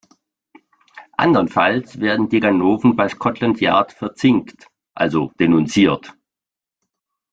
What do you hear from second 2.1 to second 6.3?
die Ganoven bei Scotland Yard „verzinkt“, also denunziert.